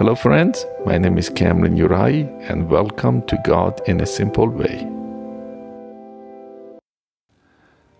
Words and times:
Hello, 0.00 0.14
friends. 0.14 0.64
My 0.86 0.96
name 0.96 1.18
is 1.18 1.28
Kamran 1.28 1.76
Yaraei, 1.76 2.24
and 2.48 2.70
welcome 2.70 3.20
to 3.26 3.38
God 3.44 3.82
in 3.86 4.00
a 4.00 4.06
Simple 4.06 4.48
Way. 4.48 4.88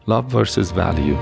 Love 0.06 0.24
versus 0.30 0.70
value. 0.70 1.18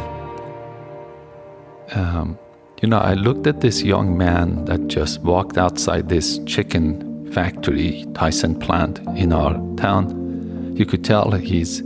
Um, 1.97 2.39
you 2.81 2.89
know, 2.89 2.99
I 2.99 3.15
looked 3.15 3.49
at 3.49 3.61
this 3.61 3.83
young 3.83 4.17
man 4.17 4.67
that 4.67 4.87
just 4.87 5.21
walked 5.23 5.59
outside 5.59 6.09
this 6.09 6.39
chicken 6.47 7.29
factory, 7.33 8.07
Tyson 8.15 8.57
plant 8.57 9.01
in 9.17 9.33
our 9.33 9.55
town. 9.75 10.77
You 10.77 10.87
could 10.87 11.05
tell 11.05 11.33
he's 11.33 11.83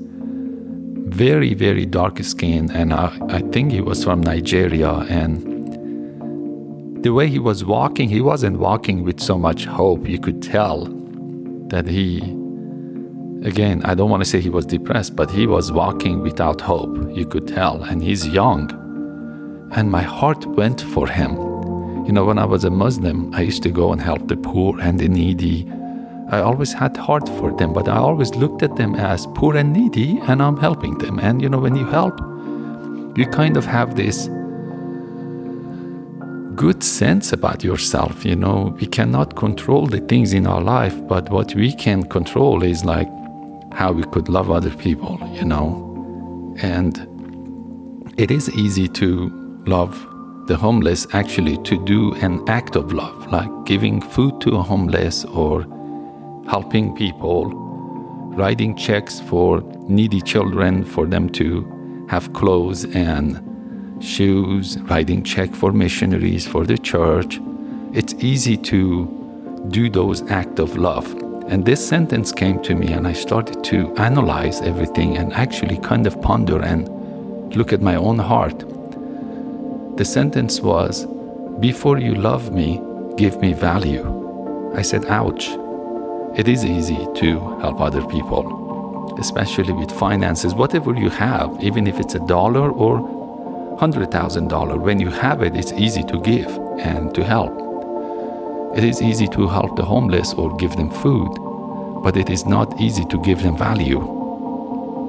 very, 1.08 1.54
very 1.54 1.86
dark 1.86 2.22
skinned, 2.22 2.72
and 2.72 2.92
I, 2.92 3.18
I 3.30 3.40
think 3.40 3.72
he 3.72 3.80
was 3.80 4.04
from 4.04 4.20
Nigeria. 4.20 4.92
And 5.08 5.51
the 7.02 7.12
way 7.12 7.28
he 7.28 7.40
was 7.40 7.64
walking, 7.64 8.08
he 8.08 8.20
wasn't 8.20 8.58
walking 8.58 9.02
with 9.02 9.20
so 9.20 9.36
much 9.36 9.64
hope. 9.64 10.08
You 10.08 10.20
could 10.20 10.40
tell 10.40 10.84
that 11.68 11.86
he, 11.86 12.18
again, 13.44 13.82
I 13.84 13.94
don't 13.94 14.08
want 14.08 14.22
to 14.22 14.28
say 14.28 14.40
he 14.40 14.50
was 14.50 14.66
depressed, 14.66 15.16
but 15.16 15.30
he 15.30 15.46
was 15.46 15.72
walking 15.72 16.20
without 16.20 16.60
hope. 16.60 16.96
You 17.16 17.26
could 17.26 17.48
tell. 17.48 17.82
And 17.82 18.02
he's 18.02 18.28
young. 18.28 18.70
And 19.72 19.90
my 19.90 20.02
heart 20.02 20.46
went 20.46 20.80
for 20.80 21.08
him. 21.08 21.32
You 22.06 22.12
know, 22.12 22.24
when 22.24 22.38
I 22.38 22.44
was 22.44 22.64
a 22.64 22.70
Muslim, 22.70 23.34
I 23.34 23.40
used 23.42 23.62
to 23.64 23.70
go 23.70 23.92
and 23.92 24.00
help 24.00 24.28
the 24.28 24.36
poor 24.36 24.80
and 24.80 25.00
the 25.00 25.08
needy. 25.08 25.68
I 26.30 26.40
always 26.40 26.72
had 26.72 26.96
heart 26.96 27.28
for 27.28 27.52
them, 27.52 27.72
but 27.72 27.88
I 27.88 27.96
always 27.96 28.34
looked 28.36 28.62
at 28.62 28.76
them 28.76 28.94
as 28.94 29.26
poor 29.34 29.56
and 29.56 29.72
needy, 29.72 30.20
and 30.28 30.40
I'm 30.40 30.56
helping 30.56 30.98
them. 30.98 31.18
And 31.18 31.42
you 31.42 31.48
know, 31.48 31.58
when 31.58 31.74
you 31.74 31.84
help, 31.84 32.18
you 33.16 33.26
kind 33.26 33.56
of 33.56 33.64
have 33.66 33.96
this 33.96 34.28
good 36.56 36.82
sense 36.82 37.32
about 37.32 37.64
yourself. 37.64 38.24
You 38.24 38.36
know, 38.36 38.76
we 38.80 38.86
cannot 38.86 39.36
control 39.36 39.86
the 39.86 40.00
things 40.00 40.32
in 40.32 40.46
our 40.46 40.60
life, 40.60 40.96
but 41.08 41.30
what 41.30 41.54
we 41.54 41.72
can 41.74 42.04
control 42.04 42.62
is 42.62 42.84
like 42.84 43.08
how 43.72 43.92
we 43.92 44.04
could 44.04 44.28
love 44.28 44.50
other 44.50 44.70
people, 44.70 45.18
you 45.32 45.44
know. 45.44 46.56
And 46.60 46.96
it 48.16 48.30
is 48.30 48.50
easy 48.50 48.88
to 48.88 49.30
love 49.66 49.94
the 50.46 50.56
homeless, 50.56 51.06
actually, 51.12 51.56
to 51.58 51.82
do 51.84 52.14
an 52.16 52.42
act 52.48 52.76
of 52.76 52.92
love, 52.92 53.30
like 53.32 53.50
giving 53.64 54.00
food 54.00 54.40
to 54.42 54.56
a 54.56 54.62
homeless 54.62 55.24
or 55.24 55.62
helping 56.48 56.94
people, 56.94 57.46
writing 58.34 58.76
checks 58.76 59.20
for 59.20 59.62
needy 59.88 60.20
children 60.20 60.84
for 60.84 61.06
them 61.06 61.28
to 61.30 62.06
have 62.08 62.32
clothes 62.32 62.84
and 62.94 63.40
shoes, 64.02 64.78
writing 64.82 65.22
check 65.22 65.54
for 65.54 65.72
missionaries 65.72 66.46
for 66.46 66.66
the 66.66 66.76
church. 66.76 67.40
It's 67.92 68.14
easy 68.14 68.56
to 68.56 69.66
do 69.70 69.88
those 69.88 70.22
acts 70.30 70.60
of 70.60 70.76
love. 70.76 71.06
And 71.48 71.64
this 71.64 71.86
sentence 71.86 72.32
came 72.32 72.60
to 72.62 72.74
me, 72.74 72.92
and 72.92 73.06
I 73.06 73.12
started 73.12 73.62
to 73.64 73.94
analyze 73.96 74.60
everything 74.60 75.16
and 75.16 75.32
actually 75.32 75.78
kind 75.78 76.06
of 76.06 76.20
ponder 76.20 76.60
and 76.62 76.88
look 77.54 77.72
at 77.72 77.82
my 77.82 77.96
own 77.96 78.18
heart. 78.18 78.58
The 79.96 80.04
sentence 80.04 80.60
was, 80.60 81.06
Before 81.60 81.98
you 81.98 82.14
love 82.14 82.52
me, 82.52 82.80
give 83.16 83.40
me 83.40 83.52
value. 83.52 84.04
I 84.74 84.82
said, 84.82 85.04
Ouch. 85.06 85.48
It 86.34 86.48
is 86.48 86.64
easy 86.64 87.06
to 87.16 87.38
help 87.60 87.80
other 87.80 88.02
people, 88.06 89.14
especially 89.18 89.74
with 89.74 89.90
finances, 89.90 90.54
whatever 90.54 90.94
you 90.94 91.10
have, 91.10 91.62
even 91.62 91.86
if 91.86 92.00
it's 92.00 92.14
a 92.14 92.26
dollar 92.26 92.70
or 92.70 93.21
$100,000. 93.78 94.80
When 94.80 95.00
you 95.00 95.10
have 95.10 95.42
it, 95.42 95.56
it's 95.56 95.72
easy 95.72 96.02
to 96.04 96.20
give 96.20 96.48
and 96.78 97.14
to 97.14 97.24
help. 97.24 97.52
It 98.76 98.84
is 98.84 99.02
easy 99.02 99.28
to 99.28 99.48
help 99.48 99.76
the 99.76 99.84
homeless 99.84 100.32
or 100.34 100.56
give 100.56 100.76
them 100.76 100.90
food, 100.90 101.30
but 102.02 102.16
it 102.16 102.30
is 102.30 102.46
not 102.46 102.80
easy 102.80 103.04
to 103.06 103.20
give 103.20 103.42
them 103.42 103.56
value 103.56 104.00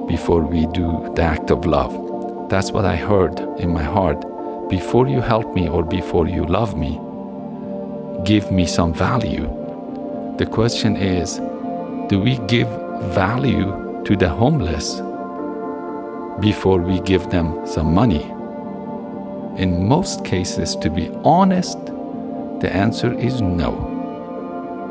before 0.06 0.42
we 0.42 0.66
do 0.66 1.12
the 1.14 1.22
act 1.22 1.50
of 1.50 1.64
love. 1.64 2.48
That's 2.50 2.72
what 2.72 2.84
I 2.84 2.96
heard 2.96 3.38
in 3.58 3.72
my 3.72 3.82
heart. 3.82 4.20
Before 4.68 5.08
you 5.08 5.20
help 5.20 5.54
me 5.54 5.68
or 5.68 5.82
before 5.82 6.28
you 6.28 6.44
love 6.44 6.76
me, 6.76 7.00
give 8.24 8.50
me 8.50 8.66
some 8.66 8.92
value. 8.92 9.46
The 10.36 10.46
question 10.46 10.96
is 10.96 11.40
do 12.08 12.20
we 12.20 12.38
give 12.48 12.68
value 13.14 14.02
to 14.04 14.16
the 14.16 14.28
homeless 14.28 15.00
before 16.40 16.80
we 16.80 17.00
give 17.00 17.30
them 17.30 17.66
some 17.66 17.94
money? 17.94 18.33
In 19.56 19.86
most 19.86 20.24
cases, 20.24 20.74
to 20.76 20.90
be 20.90 21.10
honest, 21.22 21.78
the 22.58 22.68
answer 22.72 23.16
is 23.16 23.40
no. 23.40 23.70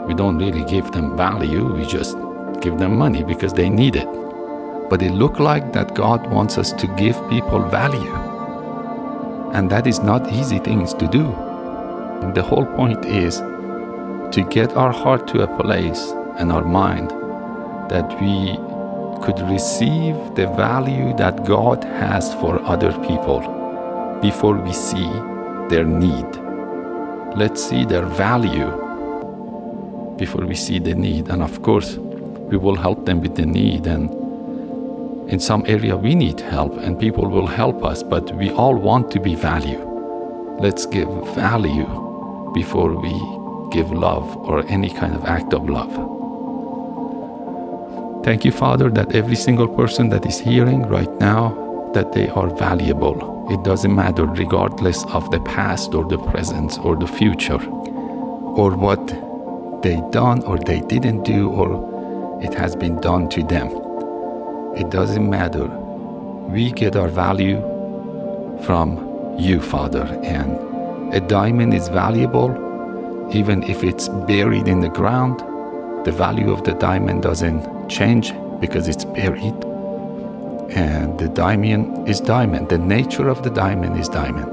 We 0.08 0.14
don't 0.14 0.38
really 0.38 0.64
give 0.64 0.90
them 0.94 1.18
value, 1.18 1.66
we 1.74 1.86
just 1.86 2.16
give 2.62 2.78
them 2.78 2.98
money 2.98 3.26
because 3.26 3.52
they 3.52 3.68
need 3.68 3.98
it. 3.98 4.08
But 4.90 5.02
it 5.02 5.12
looks 5.12 5.42
like 5.42 5.74
that 5.74 5.96
God 5.96 6.32
wants 6.32 6.58
us 6.58 6.72
to 6.72 6.88
give 6.96 7.18
people 7.30 7.60
value. 7.60 8.16
And 9.52 9.70
that 9.70 9.86
is 9.86 10.00
not 10.00 10.32
easy 10.32 10.60
things 10.60 10.94
to 10.94 11.08
do. 11.10 11.24
The 12.34 12.42
whole 12.42 12.66
point 12.66 13.04
is 13.04 13.40
to 13.40 14.48
get 14.50 14.78
our 14.78 14.94
heart 14.94 15.28
to 15.28 15.42
a 15.42 15.62
place 15.62 16.12
and 16.38 16.54
our 16.54 16.64
mind 16.64 17.10
that 17.92 18.08
we 18.22 18.56
could 19.26 19.42
receive 19.50 20.16
the 20.36 20.48
value 20.56 21.14
that 21.18 21.44
God 21.44 21.84
has 21.84 22.34
for 22.36 22.64
other 22.64 22.94
people 23.06 23.63
before 24.24 24.56
we 24.56 24.72
see 24.72 25.12
their 25.68 25.84
need. 25.84 26.30
Let's 27.36 27.62
see 27.62 27.84
their 27.84 28.06
value 28.06 28.72
before 30.18 30.46
we 30.46 30.56
see 30.56 30.80
the 30.80 30.96
need. 30.96 31.28
And 31.28 31.44
of 31.44 31.62
course, 31.62 31.98
we 31.98 32.56
will 32.56 32.76
help 32.76 33.06
them 33.06 33.20
with 33.20 33.36
the 33.36 33.46
need. 33.46 33.86
And 33.86 34.10
in 35.30 35.42
some 35.42 35.66
area, 35.68 35.98
we 35.98 36.16
need 36.16 36.40
help, 36.40 36.78
and 36.78 36.98
people 36.98 37.28
will 37.28 37.48
help 37.48 37.84
us, 37.84 38.02
but 38.02 38.34
we 38.38 38.50
all 38.52 38.76
want 38.76 39.12
to 39.12 39.20
be 39.20 39.36
value. 39.36 39.82
Let's 40.58 40.86
give 40.86 41.10
value 41.36 41.90
before 42.54 42.94
we 42.96 43.14
give 43.76 43.92
love 43.92 44.38
or 44.38 44.66
any 44.68 44.90
kind 44.90 45.16
of 45.16 45.26
act 45.26 45.54
of 45.54 45.68
love. 45.68 45.94
Thank 48.24 48.46
you, 48.46 48.54
Father, 48.54 48.90
that 48.92 49.16
every 49.16 49.36
single 49.36 49.68
person 49.68 50.08
that 50.10 50.26
is 50.26 50.40
hearing 50.40 50.84
right 50.84 51.14
now, 51.20 51.92
that 51.94 52.14
they 52.14 52.30
are 52.30 52.48
valuable 52.56 53.33
it 53.50 53.64
doesn't 53.64 53.94
matter, 53.94 54.26
regardless 54.26 55.04
of 55.06 55.30
the 55.32 55.40
past 55.42 55.94
or 55.94 56.06
the 56.06 56.18
present 56.18 56.80
or 56.80 56.96
the 56.96 57.08
future, 57.08 57.62
or 57.62 58.76
what 58.76 59.06
they 59.82 60.02
done 60.12 60.44
or 60.44 60.58
they 60.58 60.80
didn't 60.82 61.24
do, 61.24 61.50
or 61.50 62.40
it 62.42 62.54
has 62.54 62.76
been 62.76 63.00
done 63.02 63.28
to 63.30 63.44
them. 63.44 63.68
It 64.76 64.90
doesn't 64.90 65.30
matter. 65.30 65.66
We 65.66 66.72
get 66.72 66.96
our 66.96 67.10
value 67.10 67.62
from 68.64 69.36
you, 69.38 69.60
Father, 69.60 70.04
and 70.24 71.14
a 71.14 71.20
diamond 71.20 71.74
is 71.74 71.90
valuable 71.90 72.52
even 73.32 73.64
if 73.64 73.84
it's 73.84 74.08
buried 74.08 74.68
in 74.68 74.80
the 74.80 74.90
ground. 74.90 75.40
The 76.06 76.12
value 76.12 76.52
of 76.52 76.64
the 76.64 76.74
diamond 76.74 77.24
doesn't 77.24 77.90
change 77.90 78.34
because 78.60 78.88
it's 78.88 79.06
buried 79.06 79.73
and 80.76 81.20
the 81.20 81.30
diamond 81.30 82.08
is 82.10 82.20
diamond. 82.20 82.70
The 82.70 82.80
nature 82.80 83.30
of 83.30 83.44
the 83.44 83.50
diamond 83.50 84.00
is 84.00 84.10
diamond. 84.10 84.52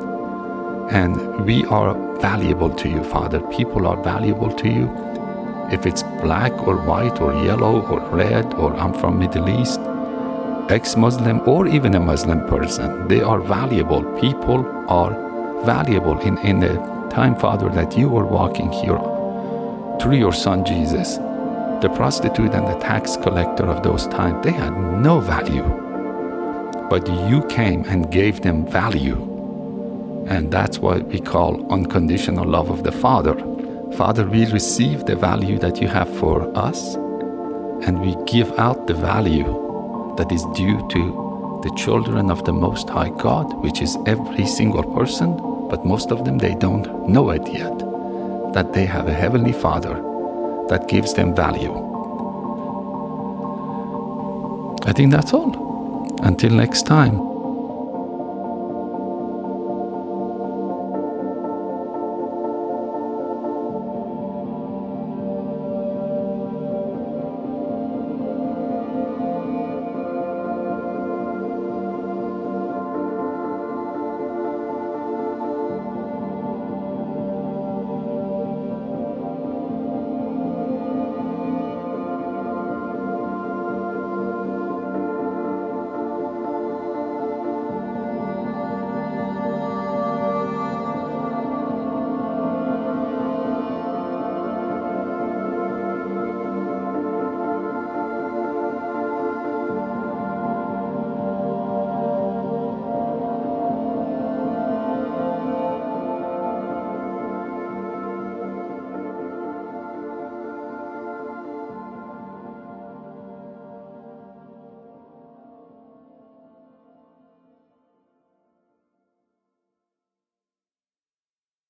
And 0.92 1.46
we 1.46 1.64
are 1.66 1.94
valuable 2.18 2.70
to 2.70 2.88
you, 2.88 3.02
Father. 3.04 3.40
People 3.48 3.86
are 3.86 4.02
valuable 4.02 4.52
to 4.52 4.68
you. 4.68 4.90
If 5.72 5.86
it's 5.86 6.02
black 6.20 6.52
or 6.66 6.76
white 6.76 7.20
or 7.20 7.32
yellow 7.44 7.80
or 7.86 8.00
red 8.10 8.52
or 8.54 8.74
I'm 8.74 8.92
from 8.92 9.18
Middle 9.18 9.48
East, 9.48 9.80
ex-Muslim 10.68 11.48
or 11.48 11.66
even 11.68 11.94
a 11.94 12.00
Muslim 12.00 12.46
person, 12.48 13.08
they 13.08 13.22
are 13.22 13.40
valuable. 13.40 14.02
People 14.20 14.66
are 14.88 15.14
valuable 15.64 16.18
in, 16.20 16.36
in 16.38 16.60
the 16.60 16.74
time, 17.10 17.34
Father, 17.36 17.70
that 17.70 17.96
you 17.96 18.08
were 18.08 18.26
walking 18.26 18.70
here 18.70 19.00
through 20.00 20.16
your 20.16 20.32
son 20.32 20.64
Jesus. 20.64 21.16
The 21.80 21.90
prostitute 21.94 22.52
and 22.52 22.66
the 22.66 22.78
tax 22.78 23.16
collector 23.16 23.64
of 23.64 23.82
those 23.82 24.06
times, 24.08 24.44
they 24.44 24.52
had 24.52 24.76
no 24.76 25.20
value 25.20 25.89
but 26.90 27.06
you 27.30 27.46
came 27.46 27.84
and 27.84 28.10
gave 28.10 28.42
them 28.42 28.66
value. 28.66 29.16
And 30.28 30.50
that's 30.50 30.80
what 30.80 31.06
we 31.06 31.20
call 31.20 31.72
unconditional 31.72 32.44
love 32.44 32.68
of 32.68 32.82
the 32.82 32.92
Father. 32.92 33.34
Father, 33.96 34.26
we 34.26 34.44
receive 34.46 35.06
the 35.06 35.14
value 35.14 35.58
that 35.60 35.80
you 35.80 35.86
have 35.86 36.12
for 36.18 36.50
us, 36.58 36.96
and 37.86 38.00
we 38.00 38.16
give 38.26 38.50
out 38.58 38.88
the 38.88 38.94
value 38.94 40.14
that 40.16 40.32
is 40.32 40.44
due 40.54 40.86
to 40.88 41.60
the 41.62 41.70
children 41.76 42.30
of 42.30 42.44
the 42.44 42.52
Most 42.52 42.88
High 42.88 43.10
God, 43.10 43.52
which 43.62 43.80
is 43.80 43.96
every 44.06 44.46
single 44.46 44.82
person, 44.82 45.36
but 45.68 45.86
most 45.86 46.10
of 46.10 46.24
them 46.24 46.38
they 46.38 46.54
don't 46.56 47.08
know 47.08 47.30
it 47.30 47.46
yet, 47.46 47.78
that 48.52 48.72
they 48.72 48.84
have 48.84 49.06
a 49.06 49.14
Heavenly 49.14 49.52
Father 49.52 49.94
that 50.68 50.88
gives 50.88 51.14
them 51.14 51.34
value. 51.34 51.72
I 54.86 54.92
think 54.92 55.12
that's 55.12 55.32
all. 55.32 55.70
Until 56.22 56.50
next 56.50 56.86
time. 56.86 57.29